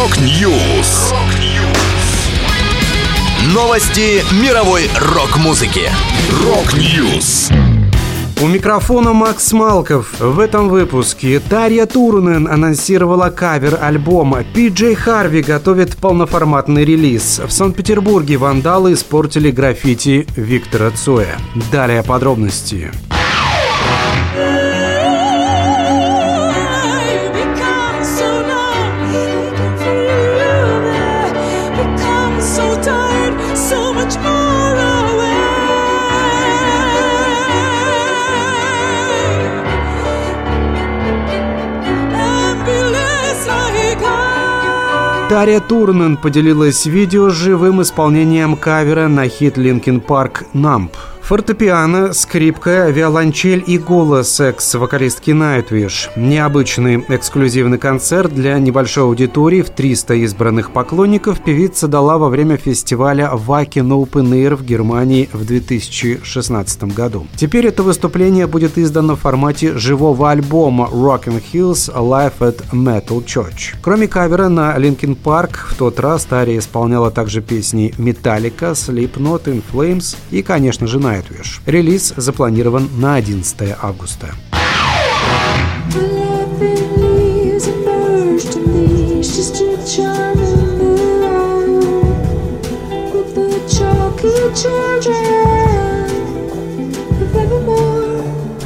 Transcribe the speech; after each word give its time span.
Rock 0.00 0.50
News. 0.50 1.12
Новости 3.52 4.24
мировой 4.42 4.88
рок-музыки. 4.98 5.90
Rock 6.42 6.90
News. 6.90 7.50
У 8.40 8.46
микрофона 8.46 9.12
Макс 9.12 9.52
Малков. 9.52 10.18
В 10.18 10.40
этом 10.40 10.70
выпуске 10.70 11.38
Тарья 11.38 11.84
Турнен 11.84 12.48
анонсировала 12.48 13.28
кавер-альбом. 13.28 14.42
Пиджей 14.54 14.94
Харви 14.94 15.42
готовит 15.42 15.98
полноформатный 15.98 16.86
релиз. 16.86 17.42
В 17.46 17.50
Санкт-Петербурге 17.50 18.38
вандалы 18.38 18.94
испортили 18.94 19.50
граффити 19.50 20.26
Виктора 20.34 20.92
Цоя. 20.92 21.36
Далее 21.70 22.02
подробности. 22.02 22.90
Тария 45.30 45.60
Турнен 45.60 46.16
поделилась 46.16 46.86
видео 46.86 47.30
с 47.30 47.34
живым 47.34 47.82
исполнением 47.82 48.56
кавера 48.56 49.06
на 49.06 49.28
хит 49.28 49.56
Linkin 49.56 50.00
Park 50.00 50.46
«Numb». 50.54 50.96
Фортепиано, 51.30 52.12
скрипка, 52.12 52.90
виолончель 52.90 53.62
и 53.64 53.78
голос 53.78 54.40
экс-вокалистки 54.40 55.30
Nightwish. 55.30 56.10
Необычный 56.16 57.04
эксклюзивный 57.06 57.78
концерт 57.78 58.34
для 58.34 58.58
небольшой 58.58 59.04
аудитории 59.04 59.62
в 59.62 59.70
300 59.70 60.14
избранных 60.14 60.72
поклонников 60.72 61.40
певица 61.40 61.86
дала 61.86 62.18
во 62.18 62.30
время 62.30 62.56
фестиваля 62.56 63.30
Wacken 63.32 63.90
Open 63.90 64.32
Air 64.32 64.56
в 64.56 64.64
Германии 64.64 65.28
в 65.32 65.44
2016 65.44 66.82
году. 66.96 67.28
Теперь 67.36 67.68
это 67.68 67.84
выступление 67.84 68.48
будет 68.48 68.76
издано 68.76 69.14
в 69.14 69.20
формате 69.20 69.78
живого 69.78 70.32
альбома 70.32 70.88
Rocking 70.90 71.40
Heels 71.52 71.94
Live 71.94 72.40
at 72.40 72.64
Metal 72.72 73.24
Church. 73.24 73.76
Кроме 73.80 74.08
кавера 74.08 74.48
на 74.48 74.76
Linkin 74.76 75.16
Park, 75.16 75.50
в 75.68 75.76
тот 75.76 76.00
раз 76.00 76.24
Тария 76.24 76.58
исполняла 76.58 77.12
также 77.12 77.40
песни 77.40 77.94
Metallica, 77.98 78.72
Slipknot, 78.72 79.44
In 79.44 79.62
Flames 79.72 80.16
и, 80.32 80.42
конечно 80.42 80.88
же, 80.88 80.98
Nightwish. 80.98 81.19
Nightwish. 81.20 81.60
Релиз 81.66 82.14
запланирован 82.16 82.88
на 82.98 83.16
11 83.16 83.76
августа. 83.82 84.34
Children 94.52 95.29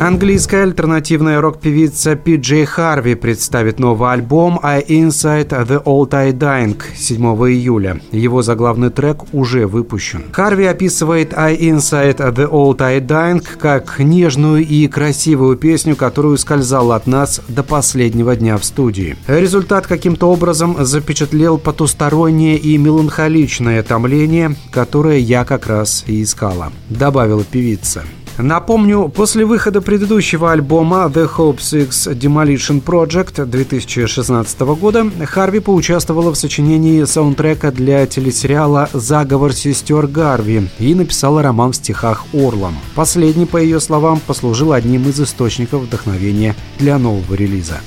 Английская 0.07 0.65
альтернативная 0.65 1.41
рок-певица 1.41 2.15
Пи 2.15 2.37
Харви 2.67 3.15
представит 3.15 3.79
новый 3.79 4.13
альбом 4.13 4.61
«I 4.63 4.83
Inside 4.83 5.49
the 5.67 5.83
Old 5.83 6.13
I 6.13 6.33
Dying» 6.33 6.77
7 6.95 7.23
июля. 7.49 8.03
Его 8.13 8.43
заглавный 8.43 8.91
трек 8.91 9.23
уже 9.33 9.67
выпущен. 9.67 10.25
Харви 10.31 10.67
описывает 10.67 11.33
«I 11.33 11.57
Inside 11.57 12.19
the 12.35 12.47
Old 12.51 12.83
I 12.83 13.01
Dying» 13.01 13.43
как 13.59 13.99
нежную 13.99 14.67
и 14.67 14.89
красивую 14.89 15.57
песню, 15.57 15.97
которую 15.97 16.37
скользала 16.37 16.97
от 16.97 17.07
нас 17.07 17.41
до 17.49 17.63
последнего 17.63 18.37
дня 18.37 18.59
в 18.59 18.65
студии. 18.67 19.17
Результат 19.27 19.87
каким-то 19.87 20.31
образом 20.31 20.85
запечатлел 20.85 21.57
потустороннее 21.57 22.59
и 22.59 22.77
меланхоличное 22.77 23.83
томление, 23.83 24.55
которое 24.71 25.17
я 25.17 25.47
как 25.47 25.67
раз 25.67 26.05
и 26.07 26.23
искала, 26.23 26.73
добавила 26.91 27.43
певица. 27.43 28.05
Напомню, 28.39 29.09
после 29.15 29.45
выхода 29.45 29.81
предыдущего 29.81 30.51
альбома 30.51 31.11
The 31.13 31.31
Hope 31.37 31.59
Six 31.59 32.19
Demolition 32.19 32.83
Project 32.83 33.45
2016 33.47 34.61
года 34.61 35.07
Харви 35.25 35.61
поучаствовала 35.61 36.33
в 36.33 36.37
сочинении 36.37 37.05
саундтрека 37.05 37.71
для 37.71 38.07
телесериала 38.07 38.89
«Заговор 38.93 39.53
сестер 39.53 40.09
Гарви» 40.09 40.69
и 40.81 40.95
написала 40.97 41.43
роман 41.43 41.73
в 41.73 41.77
стихах 41.77 42.25
Орлом. 42.33 42.77
Последний, 42.97 43.47
по 43.47 43.57
ее 43.57 43.79
словам, 43.79 44.21
послужил 44.27 44.73
одним 44.73 45.09
из 45.09 45.21
источников 45.21 45.83
вдохновения 45.83 46.57
для 46.79 46.99
нового 46.99 47.35
релиза. 47.35 47.81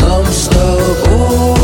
Нам 0.00 0.24
с 0.26 0.48
тобой 0.48 1.63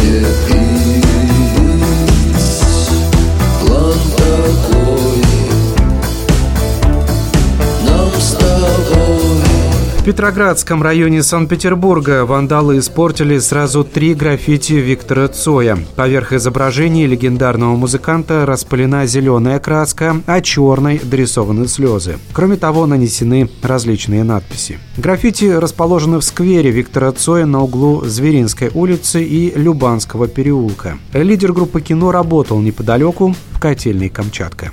disappear. 0.00 0.57
Петроградском 10.08 10.82
районе 10.82 11.22
Санкт-Петербурга 11.22 12.24
вандалы 12.24 12.78
испортили 12.78 13.38
сразу 13.40 13.84
три 13.84 14.14
граффити 14.14 14.72
Виктора 14.72 15.28
Цоя. 15.28 15.78
Поверх 15.96 16.32
изображений 16.32 17.04
легендарного 17.04 17.76
музыканта 17.76 18.46
распылена 18.46 19.04
зеленая 19.04 19.58
краска, 19.58 20.16
а 20.24 20.40
черной 20.40 20.98
дорисованы 20.98 21.68
слезы. 21.68 22.16
Кроме 22.32 22.56
того, 22.56 22.86
нанесены 22.86 23.50
различные 23.62 24.24
надписи. 24.24 24.78
Граффити 24.96 25.44
расположены 25.44 26.20
в 26.20 26.24
сквере 26.24 26.70
Виктора 26.70 27.12
Цоя 27.12 27.44
на 27.44 27.62
углу 27.62 28.02
Зверинской 28.06 28.70
улицы 28.72 29.22
и 29.22 29.52
Любанского 29.56 30.26
переулка. 30.26 30.96
Лидер 31.12 31.52
группы 31.52 31.82
кино 31.82 32.12
работал 32.12 32.60
неподалеку 32.60 33.34
в 33.52 33.60
котельной 33.60 34.08
Камчатка. 34.08 34.72